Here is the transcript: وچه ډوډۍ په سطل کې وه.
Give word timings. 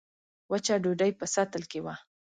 وچه 0.51 0.75
ډوډۍ 0.83 1.11
په 1.19 1.25
سطل 1.35 1.63
کې 1.71 1.79
وه. 1.85 1.95